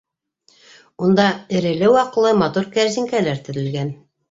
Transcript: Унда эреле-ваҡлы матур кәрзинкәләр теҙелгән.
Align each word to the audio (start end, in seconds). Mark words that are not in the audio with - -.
Унда 1.07 1.25
эреле-ваҡлы 1.59 2.33
матур 2.41 2.69
кәрзинкәләр 2.79 3.47
теҙелгән. 3.51 3.97